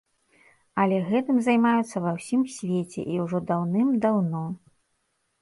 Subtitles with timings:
[0.83, 4.43] Але гэтым займаюцца ва ўсім свеце і ўжо даўным-даўно.